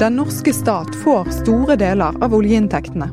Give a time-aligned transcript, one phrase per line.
[0.00, 3.06] Den norske stat får store deler av oljeinntektene,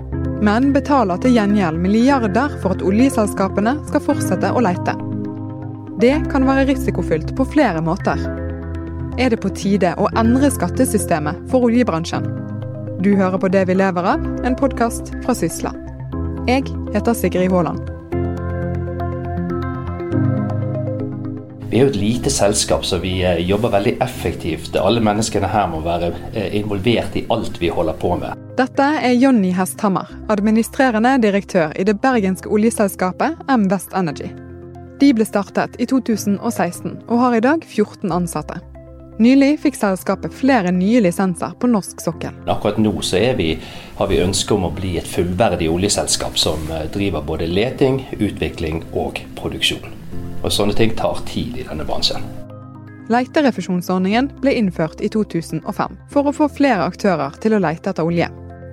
[0.44, 4.98] men betaler til gjengjeld milliarder for at oljeselskapene skal fortsette å leite.
[6.04, 8.20] Det kan være risikofylt på flere måter.
[9.16, 12.28] Er det på tide å endre skattesystemet for oljebransjen?
[13.00, 15.72] Du hører på Det vi lever av, en podkast fra Sysla.
[16.52, 17.93] Jeg heter Sigrid Haaland.
[21.74, 24.76] Vi er jo et lite selskap, så vi eh, jobber veldig effektivt.
[24.78, 28.44] Alle menneskene her må være eh, involvert i alt vi holder på med.
[28.60, 34.30] Dette er Jonny Hesthammer, administrerende direktør i det bergenske oljeselskapet M West Energy.
[35.02, 38.60] De ble startet i 2016 og har i dag 14 ansatte.
[39.18, 42.38] Nylig fikk selskapet flere nye lisenser på norsk sokkel.
[42.54, 42.94] Akkurat nå
[43.42, 43.50] vi,
[43.98, 48.86] har vi ønske om å bli et fullverdig oljeselskap som eh, driver både leting, utvikling
[48.94, 50.03] og produksjon.
[50.44, 52.24] Og sånne ting tar tid i denne bransjen.
[53.12, 58.30] Leterefusjonsordningen ble innført i 2005 for å få flere aktører til å lete etter olje.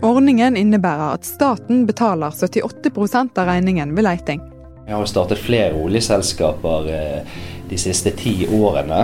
[0.07, 4.41] Ordningen innebærer at staten betaler 78% av regningen ved leiting.
[4.87, 7.35] Vi har startet flere oljeselskaper eh,
[7.71, 9.03] de siste ti årene,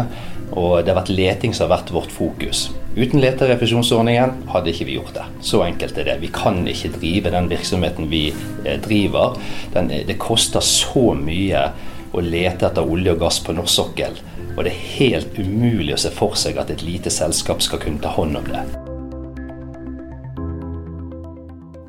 [0.56, 2.70] og det har vært leting som har vært vårt fokus.
[2.96, 5.26] Uten leterefusjonsordningen hadde ikke vi gjort det.
[5.44, 6.16] Så enkelt er det.
[6.22, 8.30] Vi kan ikke drive den virksomheten vi
[8.64, 9.36] eh, driver.
[9.74, 11.68] Den, det koster så mye
[12.16, 14.18] å lete etter olje og gass på norsk sokkel.
[14.56, 18.02] Og det er helt umulig å se for seg at et lite selskap skal kunne
[18.02, 18.64] ta hånd om det.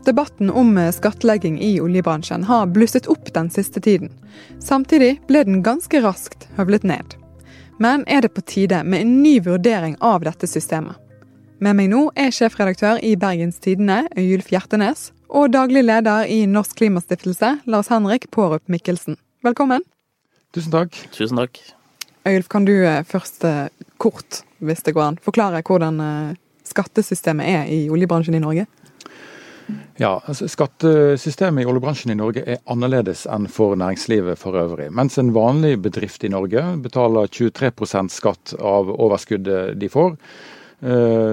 [0.08, 4.14] Debatten om skattlegging i oljebransjen har blusset opp den siste tiden.
[4.64, 7.18] Samtidig ble den ganske raskt høvlet ned.
[7.80, 10.96] Men er det på tide med en ny vurdering av dette systemet?
[11.60, 16.78] Med meg nå er sjefredaktør i Bergens Tidende, Øyulf Hjertenes, og daglig leder i Norsk
[16.80, 19.18] Klimastiftelse, Lars Henrik Pårup Mikkelsen.
[19.44, 19.84] Velkommen.
[20.56, 20.96] Tusen takk.
[21.16, 21.60] Tusen takk.
[22.28, 23.68] Øyulf, kan du eh, først eh,
[23.98, 26.36] kort, hvis det går an, forklare hvordan eh,
[26.68, 28.68] skattesystemet er i oljebransjen i Norge?
[30.00, 34.88] Ja, altså Skattesystemet i oljebransjen i Norge er annerledes enn for næringslivet for øvrig.
[34.96, 40.16] Mens en vanlig bedrift i Norge betaler 23% skatt av overskuddet de får,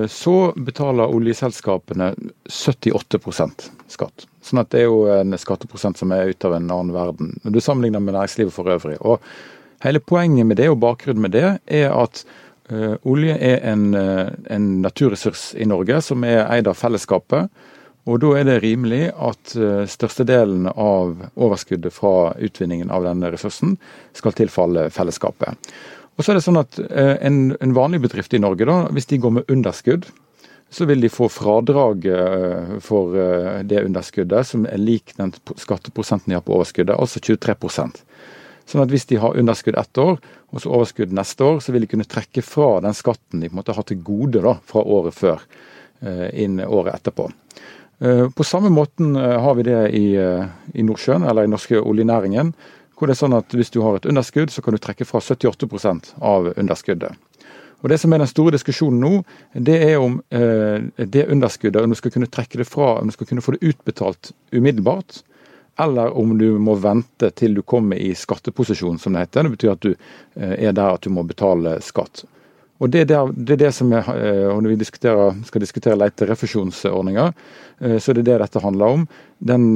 [0.09, 2.15] så betaler oljeselskapene
[2.49, 4.25] 78% skatt.
[4.45, 7.35] Sånn at det er jo en skatteprosent som er ute av en annen verden.
[7.45, 8.97] Når du sammenligner med næringslivet for øvrig.
[9.01, 9.23] Og
[9.85, 12.25] hele poenget med det, og bakgrunnen med det, er at
[12.73, 17.53] uh, olje er en, uh, en, naturressurs i Norge som er eid av fellesskapet.
[18.05, 19.55] Og da er det rimelig at
[19.89, 23.79] størstedelen av overskuddet fra utvinningen av denne ressursen
[24.13, 25.57] skal tilfalle fellesskapet.
[26.15, 29.19] Og så er det sånn at en, en vanlig bedrift i Norge, da, hvis de
[29.19, 30.07] går med underskudd,
[30.75, 36.33] så vil de få fradrag eh, for eh, det underskuddet, som er lik den skatteprosenten
[36.33, 38.03] de har på overskuddet, altså 23%
[38.65, 40.15] Sånn at Hvis de har underskudd ett år,
[40.49, 43.53] og så overskudd neste år, så vil de kunne trekke fra den skatten de på
[43.53, 45.43] en måte har til gode da, fra året før,
[46.01, 47.29] eh, inn året etterpå.
[48.05, 52.51] På samme måten har vi det i, i Nordsjøen, eller i norske oljenæringen.
[52.95, 55.21] Hvor det er sånn at Hvis du har et underskudd, så kan du trekke fra
[55.21, 57.15] 78% av underskuddet.
[57.85, 59.13] Og Det som er den store diskusjonen nå,
[59.53, 63.13] det er om eh, det underskuddet, om du skal kunne trekke det fra, om du
[63.13, 65.21] skal kunne få det utbetalt umiddelbart,
[65.85, 69.45] eller om du må vente til du kommer i skatteposisjon, som det heter.
[69.45, 72.25] Det betyr at du eh, er der at du må betale skatt.
[72.83, 75.97] Og Det er, der, det, er det som er, eh, og Når vi skal diskutere
[75.97, 77.33] leiterefusjonsordninger,
[77.79, 79.07] så så er det det dette handler om.
[79.39, 79.75] Den,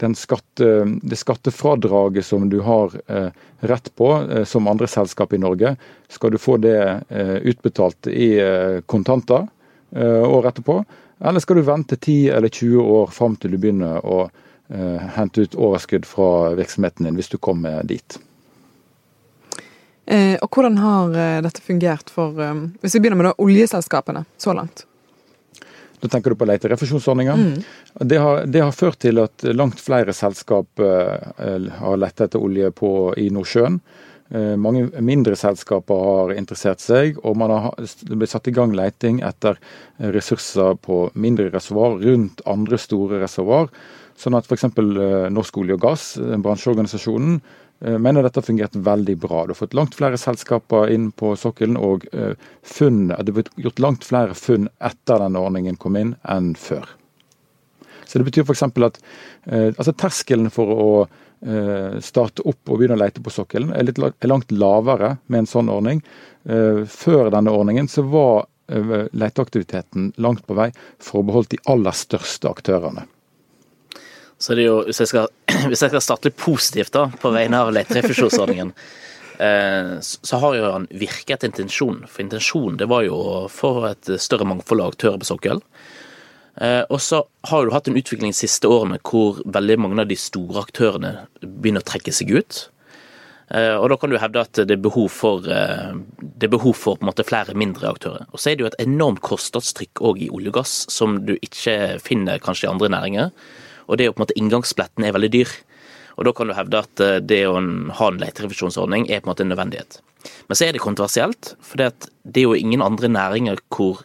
[0.00, 4.08] den skatte, det skattefradraget som du har eh, rett på
[4.44, 5.76] som andre selskap i Norge,
[6.08, 7.02] skal du få det
[7.44, 8.36] utbetalt i
[8.86, 9.48] kontanter
[9.96, 10.84] året etterpå?
[11.24, 14.28] Eller skal du vente 10 eller 20 år fram til du begynner å
[15.16, 18.20] hente ut overskudd fra virksomheten din, hvis du kommer dit?
[20.08, 24.24] Eh, og hvordan har eh, dette fungert for eh, Hvis vi begynner med da, oljeselskapene
[24.40, 24.86] så langt?
[26.00, 27.34] Da tenker du på leterefusjonsordninga.
[27.36, 27.54] Mm.
[28.08, 33.24] Det, det, har ført til at langt flere selskap har lett etter olje på, i
[33.34, 33.80] Nordsjøen.
[34.62, 39.58] Mange mindre selskaper har interessert seg, og man har blitt satt i gang leiting etter
[40.14, 43.66] ressurser på mindre reservoar rundt andre store reservoar.
[44.14, 44.68] Sånn at f.eks.
[45.34, 46.12] Norsk olje og gass,
[46.46, 47.40] bransjeorganisasjonen,
[47.80, 49.44] mener dette har fungert veldig bra.
[49.46, 52.34] Du har fått langt flere selskaper inn på sokkelen, og eh,
[52.66, 56.88] funn, det har gjort langt flere funn etter denne ordningen kom inn, enn før.
[58.08, 58.64] Så Det betyr f.eks.
[58.66, 59.00] at
[59.46, 60.92] eh, altså terskelen for å
[62.02, 65.46] starte opp og begynne å lete på sokkelen er, litt, er langt lavere med en
[65.46, 66.00] sånn ordning.
[66.42, 70.66] Før denne ordningen så var leteaktiviteten langt på vei
[70.98, 73.06] forbeholdt de aller største aktørene.
[74.38, 75.28] Så det er jo, hvis jeg skal,
[75.70, 78.72] hvis jeg skal starte litt positivt da, på vegne av leterefusjonsordningen
[80.00, 82.04] så har jo han virket intensjon.
[82.10, 85.62] For intensjonen det var jo å få et større mangfold av aktører på sokkelen.
[86.90, 90.16] Og så har du hatt en utvikling de siste årene hvor veldig mange av de
[90.18, 92.64] store aktørene begynner å trekke seg ut.
[93.54, 97.54] Og Da kan du hevde at det er behov for, er behov for måte, flere
[97.54, 98.26] mindre aktører.
[98.32, 101.36] Og Så er det jo et enormt kostnadstrykk òg i olje og gass, som du
[101.38, 103.30] ikke finner kanskje i andre næringer.
[103.88, 105.56] Og det er jo på en måte Inngangsbilletten er veldig dyr.
[106.18, 109.32] Og Da kan du hevde at eh, det å ha en leterefusjonsordning er på en
[109.32, 110.00] måte en nødvendighet.
[110.50, 114.02] Men så er det kontroversielt, for det er jo ingen andre næringer hvor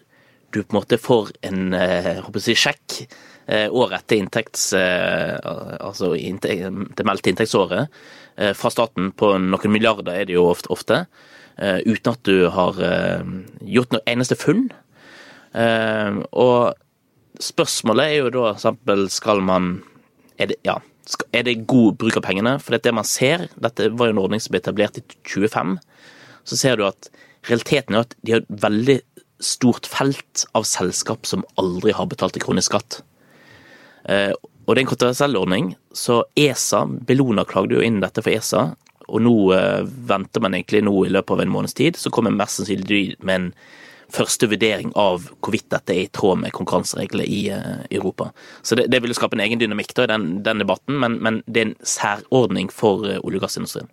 [0.54, 3.00] du på en måte får en eh, jeg, sjekk
[3.50, 8.04] eh, året etter inntekts, altså det meldte inntektsåret
[8.58, 11.04] fra staten på noen milliarder er det jo ofte
[11.58, 12.80] uten at du har
[13.62, 14.64] gjort noe eneste funn.
[15.54, 16.74] Og
[17.44, 19.75] spørsmålet er jo da eksempel skal man
[20.42, 20.80] er det, ja,
[21.36, 22.56] er det god bruk av pengene?
[22.63, 25.75] For det man ser, dette var jo en ordning som ble etablert i 25,
[26.50, 27.10] så ser du at
[27.50, 29.00] realiteten er at de har et veldig
[29.44, 33.01] stort felt av selskap som aldri har betalt en krone i skatt.
[34.07, 34.31] Eh,
[34.63, 38.69] og det er en kontroversiell ordning, så ESA, Bellona klagde jo inn dette for ESA,
[39.10, 42.36] og nå eh, venter man egentlig nå i løpet av en måneds tid, så kommer
[42.36, 43.50] mest sannsynlig med en
[44.12, 48.32] første vurdering av hvorvidt dette er i tråd med konkurransereglene i uh, Europa.
[48.62, 51.42] Så det, det ville skape en egen dynamikk da, i den, den debatten, men, men,
[51.46, 53.90] det er en særordning for uh, olje- og gassindustrien.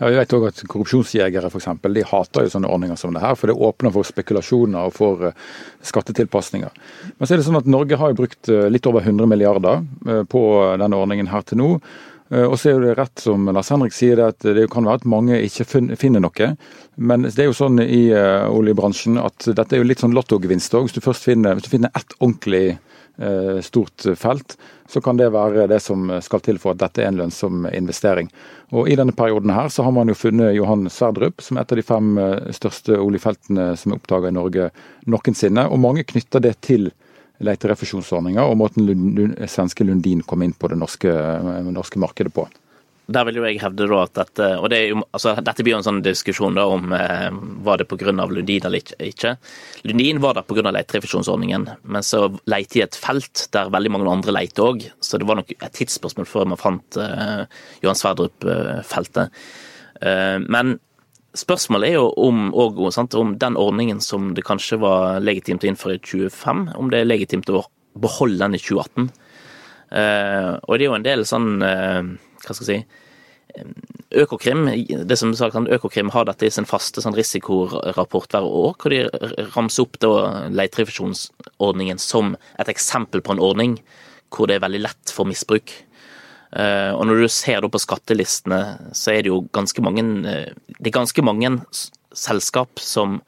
[0.00, 3.24] Ja, vi vet også at Korrupsjonsjegere for eksempel, de hater jo sånne ordninger som det
[3.24, 5.48] her, for det åpner for spekulasjoner og for uh,
[5.86, 6.78] skattetilpasninger.
[7.16, 9.84] Men så er det sånn at Norge har jo brukt litt over 100 milliarder
[10.30, 10.40] på
[10.80, 11.68] denne ordningen her til nå.
[12.30, 15.08] Eh, og så er det rett som Lars Henrik sier, at det kan være at
[15.10, 15.66] mange ikke
[15.98, 16.52] finner noe.
[16.96, 20.74] Men det er jo sånn i uh, oljebransjen at dette er jo litt sånn lottogevinst
[20.76, 20.86] òg.
[20.86, 22.76] Hvis du først finner, hvis du finner ett ordentlig
[23.22, 24.58] uh, stort felt,
[24.90, 28.30] så kan det være det som skal til for at dette er en lønnsom investering.
[28.74, 31.74] Og I denne perioden her så har man jo funnet Johan Sverdrup som er et
[31.74, 32.10] av de fem
[32.54, 34.68] største oljefeltene som er oppdaga i Norge
[35.10, 35.66] noensinne.
[35.70, 36.90] Og mange knytter det til
[37.44, 41.12] leterefusjonsordninga, og måten Lund, svenske Lundin kom inn på det norske,
[41.70, 42.46] norske, markedet på.
[43.10, 45.78] Der vil jo jeg hevde da at dette og det jo, altså, dette blir jo
[45.80, 47.30] en sånn diskusjon da om eh,
[47.66, 48.12] var det pga.
[48.14, 49.32] Lundin eller ikke.
[49.88, 50.70] Lundin var der pga.
[50.76, 55.26] leterefusjonsordningen, men så leite i et felt der veldig mange andre leite òg, så det
[55.26, 57.42] var nok et tidsspørsmål før man fant eh,
[57.82, 59.42] Johan Sverdrup-feltet.
[60.00, 60.78] Eh, men
[61.38, 66.02] Spørsmålet er jo om, om, den ordningen som det kanskje var legitimt å innføre i
[66.02, 67.62] 2025, om det er legitimt å
[68.00, 69.10] beholde den i 2018.
[69.90, 72.02] Uh, eh, og det er jo en del sånn uh,
[72.44, 73.00] Hva skal jeg si
[74.14, 74.68] Økokrim
[75.10, 79.00] det som sagt, Økokrim har dette i sin faste sånn, risikorapport hver år, hvor de
[79.56, 79.98] ramser opp
[80.54, 83.76] leterefusjonsordningen som et eksempel på en ordning
[84.30, 85.72] hvor det er veldig lett for misbruk.
[86.50, 88.60] Eh, og når du ser på skattelistene,
[88.96, 90.48] så er det jo ganske mange eh,
[90.80, 91.52] Det er ganske mange
[92.10, 93.20] selskap som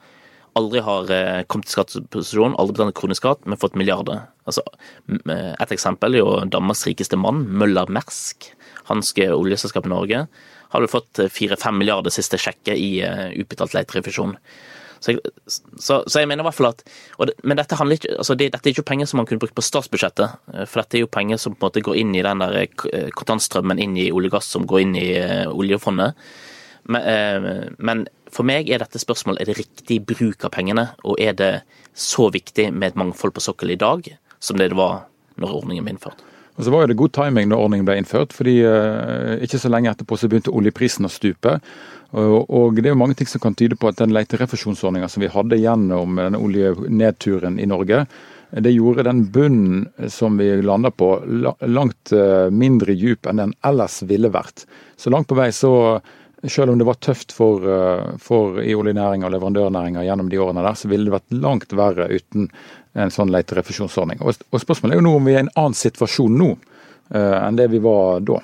[0.58, 4.26] aldri har eh, kommet til skatteposisjon, aldri betalt kroneskatt, men fått milliarder.
[4.44, 4.64] Altså,
[5.06, 8.50] et eksempel er jo Danmarks rikeste mann, Møller Mersk.
[8.90, 10.26] Hanske oljeselskap i Norge.
[10.74, 12.90] Har du fått fire-fem milliarder siste sjekket i
[13.38, 14.34] utbetalt leterefusjon.
[15.02, 18.36] Så jeg, så, så jeg mener i hvert fall at det, Men dette, ikke, altså
[18.38, 20.38] det, dette er ikke penger som man kunne brukt på statsbudsjettet.
[20.54, 22.58] Eh, for dette er jo penger som på en måte går inn i den der
[22.62, 25.06] eh, kontantstrømmen inn i olje og gass som går inn i
[25.50, 26.18] oljefondet.
[26.90, 27.44] Men,
[27.78, 28.00] men,
[28.34, 31.52] for meg er dette spørsmålet er det riktig bruk av pengene, og er det
[31.94, 34.08] så viktig med et mangfold på sokkelen i dag
[34.42, 35.04] som det var
[35.38, 36.24] når ordningen ble innført?
[36.58, 39.92] Og så var det god timing da ordningen ble innført, fordi uh, ikke så lenge
[39.92, 41.56] etterpå så begynte oljeprisen å stupe.
[42.12, 45.30] Og Det er jo mange ting som kan tyde på at den leterefusjonsordninga som vi
[45.32, 48.02] hadde gjennom denne oljenedturen i Norge,
[48.52, 51.14] det gjorde den bunnen som vi landa på
[51.72, 54.66] langt eh, mindre djup enn den ellers ville vært.
[55.00, 55.72] Så langt på vei så
[56.48, 60.66] selv om det var tøft for, eh, for i oljenæringa og leverandørnæringa gjennom de årene
[60.66, 62.50] der, så ville det vært langt verre uten
[62.94, 64.20] en sånn leterefusjonsordning.
[64.20, 67.60] Og, spørsmålet er jo nå om vi er i en annen situasjon nå uh, enn
[67.60, 68.40] det vi var da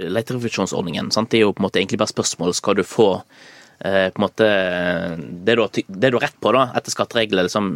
[0.00, 1.10] leterefusjonsordningen.
[1.12, 1.30] Sant?
[1.32, 3.08] Det er jo på en måte egentlig bare spørsmål skal du få
[3.84, 4.46] eh, på en måte
[5.44, 7.44] det du, det du har rett på da, etter skattereglene.
[7.44, 7.74] liksom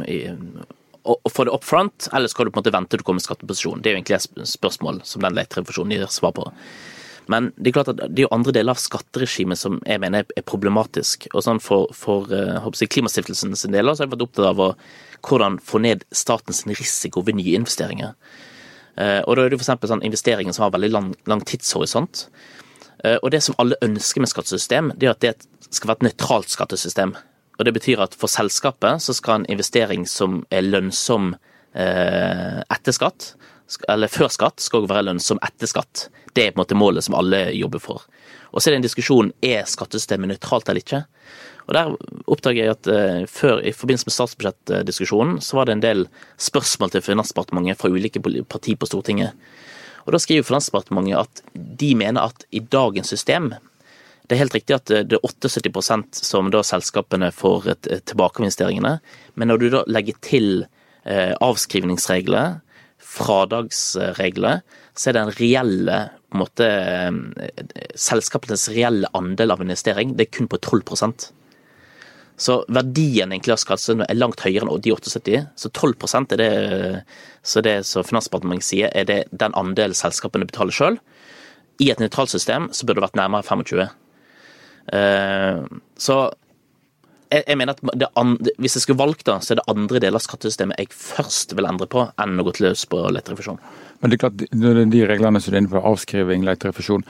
[1.04, 3.21] å få det up front, eller skal du på en måte vente til du kommer
[3.21, 3.83] i skatteposisjon?
[3.83, 6.47] Det er jo egentlig et spørsmål som den leterefusjonen gir svar på.
[7.33, 10.26] Men det er klart at det er jo andre deler av skatteregimet som jeg mener
[10.37, 11.28] er problematisk.
[11.33, 14.73] Og sånn For, for uh, Klimastiftelsen sin del har jeg vært opptatt av å,
[15.25, 18.12] hvordan få ned statens risiko ved nye investeringer.
[18.97, 19.88] Eh, og da er det f.eks.
[19.90, 22.26] sånn investeringer som har veldig lang, lang tidshorisont.
[23.04, 25.35] Eh, og det som alle ønsker med skattesystem, det er at det
[25.71, 27.16] skal være et nøytralt skattesystem.
[27.59, 32.95] Og det betyr at for selskapet så skal en investering som er lønnsom eh, etter
[32.95, 33.33] skatt,
[33.88, 36.09] eller før skatt skal være lønnsom etter skatt.
[36.35, 38.07] Det er på en måte målet som alle jobber for.
[38.52, 41.02] Og så er det en diskusjon er skattesystemet nøytralt eller ikke.
[41.64, 41.93] Og Der
[42.31, 46.93] oppdager jeg at uh, før, i forbindelse med statsbudsjettdiskusjonen, så var det en del spørsmål
[46.93, 49.33] til Finansdepartementet fra ulike partier på Stortinget.
[50.04, 53.54] Og Da skriver Finansdepartementet at de mener at i dagens system
[54.25, 57.66] det er helt riktig at det er 78% som da selskapene får
[58.09, 58.97] tilbake investeringene,
[59.37, 60.47] men når du da legger til
[61.04, 62.62] eh, avskrivningsregler,
[63.14, 64.61] fradragsregler,
[64.94, 65.99] så er den reelle
[66.30, 71.30] på en måte, eh, selskapenes reelle andel av investering det er kun på 12%
[72.37, 76.52] så verdien egentlig av skattesystemet er langt høyere enn de 78, så 12 er det
[77.47, 80.99] så det som Finansdepartementet sier, er det den andelen selskapene betaler sjøl.
[81.78, 83.87] I et nøytralt system så burde det vært nærmere 25.
[84.94, 85.62] Eh,
[87.35, 90.21] så jeg, mener at andre, Hvis jeg skulle valgt, da, så er det andre deler
[90.21, 93.59] av skattesystemet jeg først vil endre på, enn å gå til løs på letterefusjon.
[94.00, 94.45] Men det er klart,
[94.95, 97.07] de reglene som er inne på, avskriving, letterefusjon,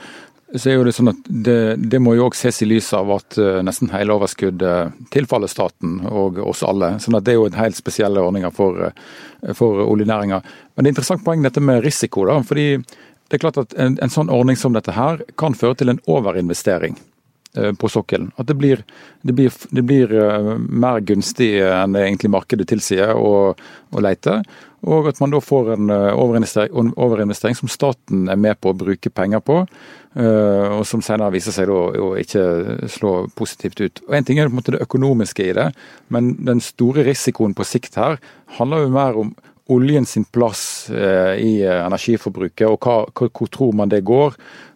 [0.55, 1.57] så er jo det sånn at det,
[1.91, 5.97] det må jo også ses i lys av at uh, nesten hele overskuddet tilfaller staten
[6.05, 6.95] og oss alle.
[7.03, 10.39] sånn at Det er jo en helt spesielle ordninger for, uh, for oljenæringa.
[10.75, 12.27] Men det er interessant poeng dette med risiko.
[12.29, 15.81] da, fordi det er klart at en, en sånn ordning som dette her kan føre
[15.81, 16.95] til en overinvestering.
[17.55, 18.31] Eh, på sokkelen.
[18.35, 18.81] At det blir,
[19.21, 24.41] det blir, det blir uh, mer gunstig enn det egentlig markedet tilsier å, å lete.
[24.83, 28.77] Og at man da får en uh, overinvestering, overinvestering, som staten er med på å
[28.77, 29.61] bruke penger på.
[30.15, 32.43] Og som senere viser seg å ikke
[32.87, 33.99] slå positivt ut.
[34.05, 35.65] Og En ting er på en måte det økonomiske i det,
[36.07, 38.15] men den store risikoen på sikt her
[38.55, 39.33] handler jo mer om
[39.73, 44.35] oljen sin plass i energiforbruket, og hva, hvor tror man det går.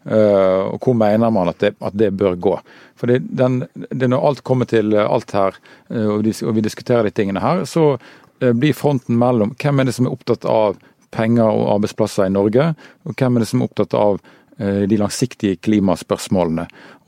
[0.10, 2.55] Eh, og hvor mener man at det, at det bør gå.
[2.98, 5.55] For det, den, Når alt kommer til alt her,
[5.89, 7.98] eh, og vi diskuterer de tingene her, så
[8.41, 10.79] eh, blir fronten mellom hvem er det som er opptatt av
[11.12, 12.74] penger og arbeidsplasser i Norge,
[13.05, 14.22] og hvem er det som er opptatt av
[14.60, 16.65] de langsiktige klimaspørsmålene.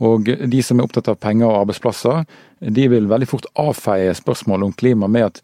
[0.08, 2.22] Og De som er opptatt av penger og arbeidsplasser,
[2.64, 5.42] de vil veldig fort avfeie spørsmålet om klima med at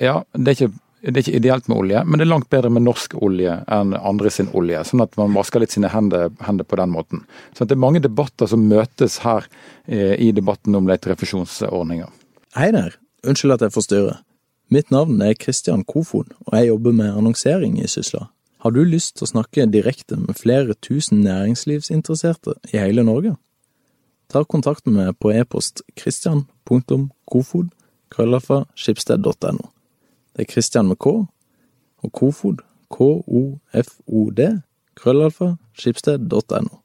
[0.00, 0.70] ja, det er ikke
[1.02, 3.94] det er ikke ideelt med olje, men det er langt bedre med norsk olje enn
[3.98, 4.84] andre sin olje.
[4.86, 7.24] Sånn at man vasker litt sine hender, hender på den måten.
[7.58, 9.48] Så det er mange debatter som møtes her
[9.86, 12.06] eh, i debatten om leterefusjonsordninger.
[12.54, 12.94] Hei der,
[13.26, 14.22] unnskyld at jeg forstyrrer.
[14.72, 18.28] Mitt navn er Kristian Kofod, og jeg jobber med annonsering i Sysla.
[18.62, 23.34] Har du lyst til å snakke direkte med flere tusen næringslivsinteresserte i hele Norge?
[24.30, 27.72] Ta kontakt med meg på e-post christian.kofod
[28.12, 29.72] krøllafa skipsted.no.
[30.32, 31.06] Det er Christian med K,
[32.02, 32.62] og Kofod,
[32.92, 34.46] K-O-F-O-D,
[34.96, 36.78] krøllalfa, skipsted.no.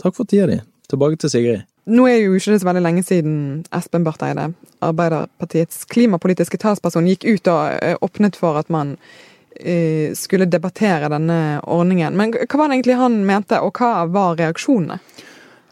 [0.00, 0.60] Takk for tida di.
[0.90, 1.66] Tilbake til Sigrid.
[1.90, 3.34] Nå er jo ikke det så veldig lenge siden
[3.74, 4.50] Espen Barth Eide,
[4.84, 8.94] Arbeiderpartiets klimapolitiske talsperson, gikk ut og eh, åpnet for at man
[9.56, 12.14] eh, skulle debattere denne ordningen.
[12.18, 15.00] Men hva var det egentlig han mente, og hva var reaksjonene?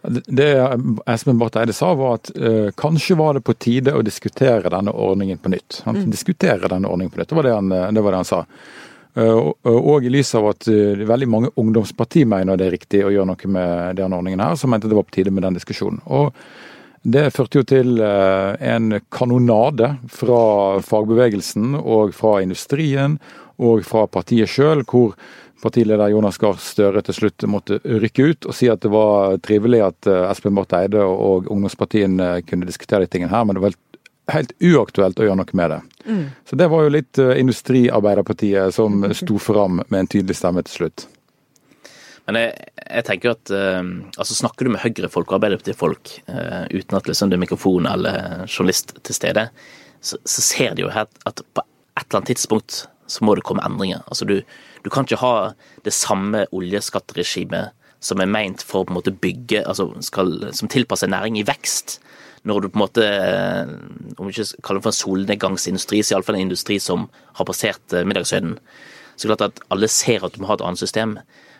[0.02, 4.70] Det Espen Barth Eide sa, var at uh, kanskje var det på tide å diskutere
[4.70, 5.82] denne ordningen på nytt.
[5.86, 6.10] Han mm.
[6.10, 8.44] diskutere denne ordningen på nytt, det var det han, eh, det var det han sa.
[9.18, 13.12] Uh, og i lys av at uh, veldig mange ungdomspartier mener det er riktig å
[13.12, 16.00] gjøre noe med denne ordningen her, så mente det var på tide med den diskusjonen.
[16.06, 16.30] Og
[17.08, 20.40] det førte jo til en kanonade fra
[20.82, 23.14] fagbevegelsen og fra industrien
[23.62, 25.14] og fra partiet sjøl, hvor
[25.62, 29.82] partileder Jonas Gahr Støre til slutt måtte rykke ut og si at det var trivelig
[29.86, 33.74] at eh, Espen Barth Eide og ungdomspartiene kunne diskutere de tingene her, men det var
[33.74, 33.84] helt,
[34.34, 35.80] helt uaktuelt å gjøre noe med det.
[36.06, 36.24] Mm.
[36.48, 40.82] Så det var jo litt uh, Industriarbeiderpartiet som sto fram med en tydelig stemme til
[40.82, 41.08] slutt.
[42.28, 43.78] Men jeg, jeg tenker at eh,
[44.20, 48.42] altså Snakker du med Høyre-folk og Arbeiderparti-folk eh, uten at liksom det er mikrofon eller
[48.44, 49.46] journalist til stede,
[50.04, 53.44] så, så ser de jo her at på et eller annet tidspunkt så må det
[53.48, 54.04] komme endringer.
[54.06, 54.38] Altså du,
[54.84, 55.34] du kan ikke ha
[55.86, 57.74] det samme oljeskatteregimet
[58.04, 61.98] som er meint for å bygge, altså skal, som tilpasser næring i vekst.
[62.46, 63.06] Når du på en måte,
[64.16, 67.08] om vi ikke kaller det for en solnedgangsindustri, så iallfall en industri som
[67.40, 68.54] har passert eh, middagshøyden.
[69.18, 71.16] Så klart at alle ser at du må ha et annet system,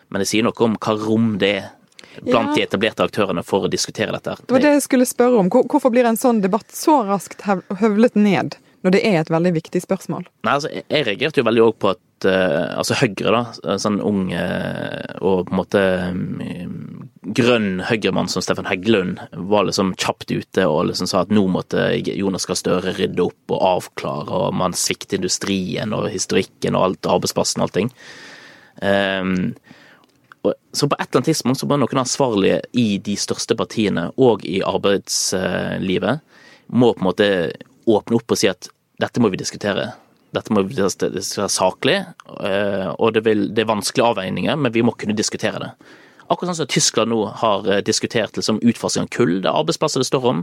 [0.09, 1.75] men det sier noe om hva rom det er
[2.23, 2.55] blant ja.
[2.55, 4.39] de etablerte aktørene for å diskutere dette.
[4.47, 5.51] Det var det jeg skulle spørre om.
[5.51, 8.57] Hvorfor blir en sånn debatt så raskt høvlet ned?
[8.87, 10.29] Når det er et veldig viktig spørsmål?
[10.47, 14.29] Nei, altså, Jeg reagerte jo veldig òg på at uh, altså Høyre, da, sånn ung
[14.31, 15.83] uh, og på en måte
[16.13, 19.19] um, grønn høyremann som Stefan Heggelund
[19.51, 23.55] var liksom kjapt ute og liksom sa at nå måtte Jonas Gahr Støre rydde opp
[23.55, 27.93] og avklare, og man svikter industrien og historikken og alt, arbeidsplassen og allting.
[28.79, 29.35] Um,
[30.73, 34.45] så på et eller annet tidspunkt så må noen ansvarlige i de største partiene og
[34.47, 36.23] i arbeidslivet
[36.69, 37.29] må på en måte
[37.89, 38.69] åpne opp og si at
[39.01, 39.93] dette må vi diskutere.
[40.37, 41.97] dette må vi diskutere saklig,
[42.29, 45.71] og det, vil, det er vanskelige avveininger, men vi må kunne diskutere det.
[46.29, 50.09] Akkurat sånn som Tyskland nå har diskutert liksom, utfasing av kull, det er arbeidsplasser det
[50.11, 50.43] står om,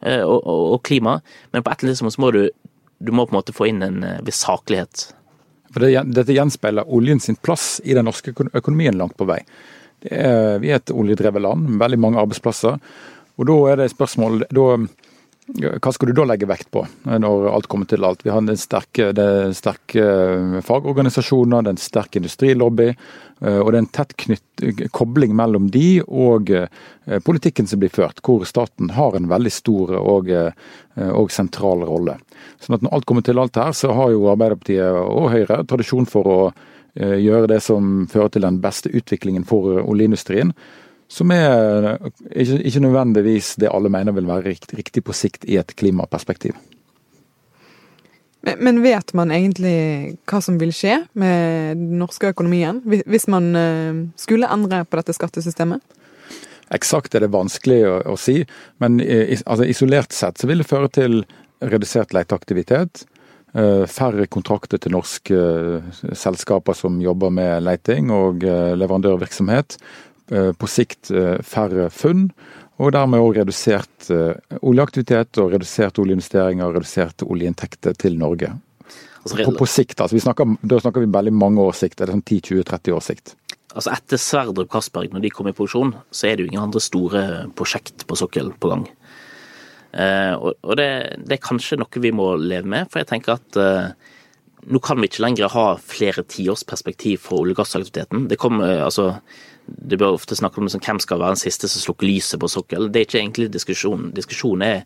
[0.00, 1.18] og, og, og klima.
[1.52, 2.40] Men på et eller annet tidspunkt må du,
[3.04, 5.10] du må på en måte få inn en viss saklighet.
[5.74, 9.42] For det, Dette gjenspeiler oljen sin plass i den norske økonomien langt på vei.
[10.06, 12.80] Er, vi er et oljedrevet land med veldig mange arbeidsplasser.
[13.36, 14.66] Og da er det spørsmål da,
[15.46, 18.24] Hva skal du da legge vekt på, når alt kommer til alt?
[18.26, 20.02] Vi har den sterke, det sterke
[20.66, 25.68] fagorganisasjoner, det er en sterk industrilobby, eh, og det er en tett knytt, kobling mellom
[25.70, 26.66] de og eh,
[27.22, 30.50] politikken som blir ført, hvor staten har en veldig stor og, eh,
[31.12, 32.16] og sentral rolle.
[32.58, 36.10] Sånn at Når alt kommer til alt her, så har jo Arbeiderpartiet og Høyre tradisjon
[36.10, 36.40] for å
[36.96, 40.54] gjøre det som fører til den beste utviklingen for oljeindustrien.
[41.08, 41.96] Som er
[42.34, 46.56] ikke, ikke nødvendigvis det alle mener vil være riktig, riktig på sikt i et klimaperspektiv.
[48.46, 49.76] Men, men vet man egentlig
[50.30, 55.16] hva som vil skje med den norske økonomien, hvis man eh, skulle endre på dette
[55.16, 55.82] skattesystemet?
[56.74, 58.40] Eksakt er det vanskelig å, å si,
[58.82, 61.24] men eh, altså, isolert sett så vil det føre til
[61.66, 63.02] redusert leteaktivitet.
[63.56, 65.42] Eh, færre kontrakter til norske
[66.14, 69.78] selskaper som jobber med leiting og leverandørvirksomhet.
[70.26, 72.26] Eh, på sikt eh, færre funn,
[72.82, 78.50] og dermed òg redusert eh, oljeaktivitet og redusert oljeinvesteringer og reduserte oljeinntekter til Norge.
[79.22, 82.16] Altså, på, på, sikt, altså, snakker, Da snakker vi veldig mange års sikt, er det
[82.16, 83.36] sånn 10-20-30 års sikt.
[83.76, 86.82] Altså Etter Sverdrup Castberg, når de kom i produksjon, så er det jo ingen andre
[86.82, 87.22] store
[87.54, 88.86] prosjekt på sokkel på gang.
[89.94, 90.90] Eh, og, og det,
[91.22, 94.14] det, er kanskje noe vi må leve med, for jeg tenker at eh,
[94.66, 98.26] nå kan vi ikke lenger ha flere tiårs perspektiv for olje- og gassaktiviteten.
[98.30, 99.20] Det kommer, altså
[99.66, 102.50] det bør ofte snakke om liksom, hvem skal være den siste som slukker lyset på
[102.50, 102.90] sokkelen.
[102.92, 104.12] Det er ikke egentlig diskusjonen.
[104.14, 104.78] Diskusjonen er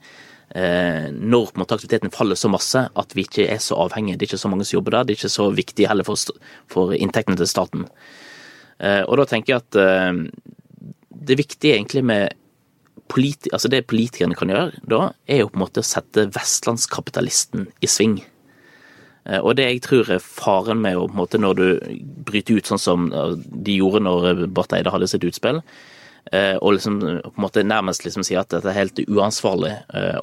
[0.57, 4.19] eh, når måte, aktiviteten faller så masse at vi ikke er så avhengige.
[4.19, 5.07] Det er ikke så mange som jobber der.
[5.09, 6.41] Det er ikke så viktig heller for,
[6.73, 7.87] for inntektene til staten.
[8.81, 10.23] Eh, og da tenker jeg at eh,
[11.31, 12.37] det viktige egentlig med
[13.11, 17.67] politi altså det politikerne kan gjøre da, er jo på en måte å sette vestlandskapitalisten
[17.83, 18.21] i sving.
[19.29, 21.65] Eh, og det jeg tror er faren med å, på en måte, når du
[22.27, 25.61] bryter ut sånn som eh, de gjorde når Barth Eide hadde sitt utspill,
[26.33, 29.75] eh, og liksom på en måte nærmest liksom sier at dette er helt uansvarlig,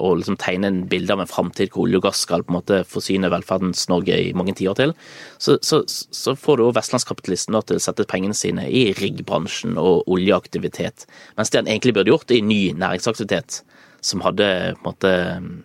[0.02, 2.58] å liksom tegne en bilde av en framtid hvor olje og gass skal på en
[2.58, 4.96] måte forsyne velferdens Norge i mange tiår til,
[5.38, 10.10] så, så, så får du jo vestlandskapitalisten til å sette pengene sine i riggbransjen og
[10.10, 11.06] oljeaktivitet,
[11.38, 13.62] mens det han egentlig burde gjort, er ny næringsaktivitet
[14.04, 14.46] som hadde
[14.78, 15.10] på en måte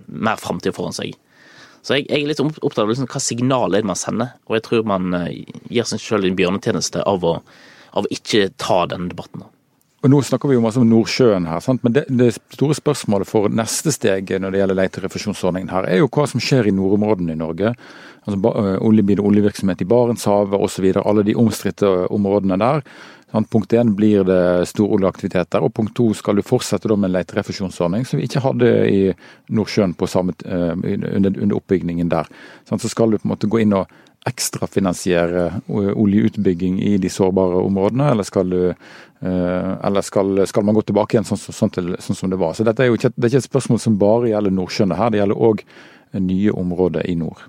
[0.08, 1.14] mer framtid foran seg.
[1.84, 4.66] Så jeg, jeg er litt opptatt av liksom, hva signal er man sender, og jeg
[4.68, 5.28] tror man uh,
[5.68, 7.34] gir seg selv en bjørnetjeneste av å,
[8.00, 9.44] av ikke ta denne debatten.
[10.04, 11.80] Og Nå snakker vi jo masse om Nordsjøen her, sant?
[11.86, 16.10] men det, det, store spørsmålet for neste steg når det gjelder leterefusjonsordningen her, er jo
[16.12, 17.72] hva som skjer i nordområdene i Norge.
[18.28, 18.52] Altså
[18.84, 20.90] Oljebid og oljevirksomhet i Barentshavet osv.
[21.00, 22.84] Alle de omstridte områdene der.
[23.50, 27.16] Punkt én blir det stor oljeaktivitet der, og punkt to skal du fortsette med en
[27.16, 29.00] leterefusjonsordning som vi ikke hadde i
[29.50, 32.30] Nordsjøen samme, under, under, oppbyggingen der.
[32.70, 33.88] Så skal du på en måte gå inn og
[34.30, 40.86] ekstrafinansiere oljeutbygging i de sårbare områdene, eller skal, du, eh, eller skal, skal man gå
[40.88, 42.56] tilbake igjen sånn, sånn, til, sånn, som det var.
[42.56, 45.12] Så dette er jo ikke, det er ikke et spørsmål som bare gjelder Nordsjøen her,
[45.12, 45.66] det gjelder òg
[46.24, 47.44] nye områder i nord.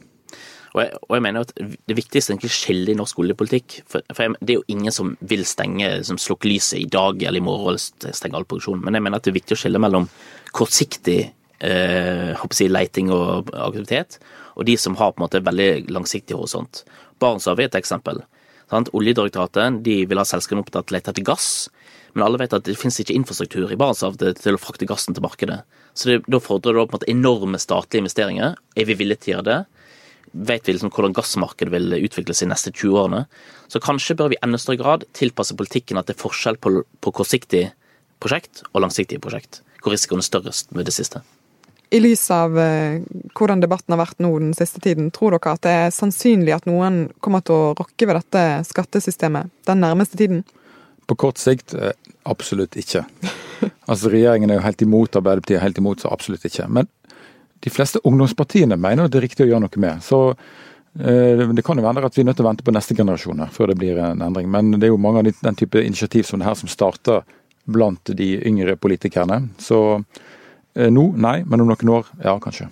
[0.74, 3.76] Og jeg, og jeg, mener at Det viktigste er egentlig skille i norsk oljepolitikk.
[3.86, 7.22] For, for jeg, Det er jo ingen som vil stenge, som slukke lyset i dag
[7.22, 8.82] eller i morgen eller stenge all produksjon.
[8.82, 10.08] Men jeg mener at det er viktig å skille mellom
[10.50, 11.20] kortsiktig
[11.60, 14.18] eh, si, leiting og aktivitet,
[14.54, 16.84] og de som har på en måte veldig langsiktig horisont.
[17.22, 18.22] Barentshavet er et eksempel.
[18.70, 18.90] Sant?
[18.96, 21.68] Oljedirektoratet de vil ha selskapene opp til å lete etter gass.
[22.14, 25.24] Men alle vet at det finnes ikke infrastruktur i Barentshavet til å frakte gassen til
[25.24, 25.62] markedet.
[25.94, 28.54] Så det, da fordrer det på en måte enorme statlige investeringer.
[28.78, 29.60] Er vi villige til å gjøre det?
[30.34, 33.22] vet vi liksom hvordan gassmarkedet vil utvikle seg de neste 20 årene.
[33.70, 36.80] Så kanskje bør vi i enda større grad tilpasse politikken at det er forskjell på,
[36.82, 37.68] på kortsiktig
[38.22, 39.62] prosjekt og langsiktig prosjekt.
[39.82, 41.22] Hvor risikoen er størrest med det siste.
[41.94, 42.98] I lys av uh,
[43.38, 46.66] hvordan debatten har vært nå den siste tiden, tror dere at det er sannsynlig at
[46.66, 50.42] noen kommer til å rokke ved dette skattesystemet den nærmeste tiden?
[51.06, 51.94] På kort sikt eh,
[52.30, 53.04] absolutt ikke.
[53.88, 56.66] Altså Regjeringen er jo helt imot, Arbeiderpartiet er helt imot, så absolutt ikke.
[56.72, 56.88] Men
[57.64, 60.02] de fleste ungdomspartiene mener at det er riktig å gjøre noe med.
[60.04, 62.96] Så eh, det kan jo være at vi er nødt til å vente på neste
[62.96, 64.48] generasjoner før det blir en endring.
[64.52, 67.22] Men det er jo mange av den type initiativ som det her som starter
[67.64, 69.42] blant de yngre politikerne.
[69.60, 70.24] Så eh,
[70.74, 72.70] nå, nei, men om noen år, ja, kanskje.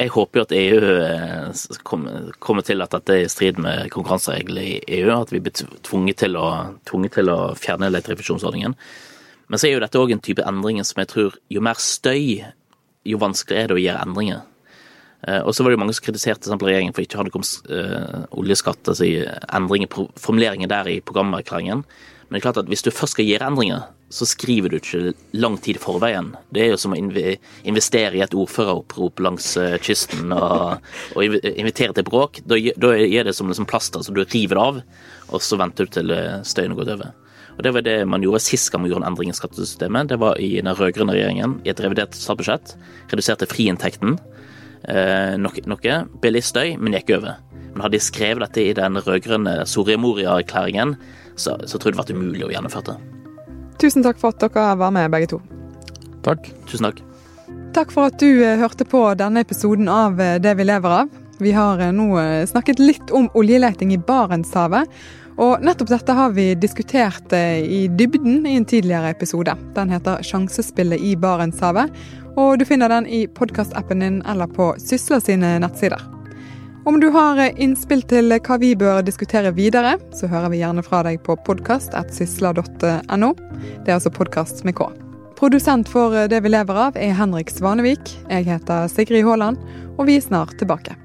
[0.00, 4.62] Jeg håper jo at EU eh, kommer til at dette er i strid med konkurransereglene
[4.62, 5.10] i EU.
[5.16, 6.46] At vi blir tvunget til å,
[6.88, 8.76] tvunget til å fjerne elektrifisjonsordningen.
[9.50, 12.46] Men så er jo dette òg en type endringer som jeg tror jo mer støy
[13.10, 14.40] jo vanskeligere er det å gjøre endringer.
[15.26, 17.44] Eh, og så var det jo mange som kritiserte eksempel, regjeringen for ikke å ha
[17.74, 19.08] uh, oljeskatt, altså
[19.58, 21.82] endringer, formuleringer der i programerklæringen.
[21.82, 25.14] Men det er klart at hvis du først skal gjøre endringer, så skriver du ikke
[25.38, 26.32] lang tid i forveien.
[26.50, 30.82] Det er jo som å investere i et ordføreropprop langs eh, kysten og,
[31.14, 32.42] og invitere til bråk.
[32.44, 34.80] Da, da er det som liksom plaster, som du river det av,
[35.30, 36.14] og så venter du til
[36.46, 37.12] støyen har gått over.
[37.60, 40.08] Og Det var det man gjorde sist gang man gjorde en endring i skattesystemet.
[40.08, 42.72] Det var i den rød-grønne regjeringen, i et revidert statsbudsjett.
[43.12, 44.16] Reduserte friinntekten
[44.88, 46.00] eh, noe, noe.
[46.24, 47.36] Billig støy, men gikk over.
[47.74, 50.96] Men hadde de skrevet dette i den rød-grønne Soria Moria-erklæringen,
[51.36, 53.19] så, så tror jeg det var umulig å gjennomføre det.
[53.80, 55.40] Tusen takk for at dere var med, begge to.
[56.26, 56.50] Takk.
[56.68, 57.00] Tusen takk.
[57.72, 61.16] Takk for at du eh, hørte på denne episoden av eh, Det vi lever av.
[61.40, 62.10] Vi har eh, nå
[62.50, 64.90] snakket litt om oljeleting i Barentshavet.
[65.40, 69.54] Og nettopp dette har vi diskutert i dybden i en tidligere episode.
[69.74, 71.94] Den heter 'Sjansespillet i Barentshavet',
[72.36, 76.19] og du finner den i podkastappen din eller på Sysla sine nettsider.
[76.84, 81.02] Om du har innspill til hva vi bør diskutere videre, så hører vi gjerne fra
[81.04, 83.30] deg på podkast.sysla.no.
[83.36, 84.88] Det er altså podkast med K.
[85.36, 88.16] Produsent for Det vi lever av er Henrik Svanevik.
[88.32, 89.60] Jeg heter Sigrid Haaland,
[89.98, 90.96] og vi er snart tilbake.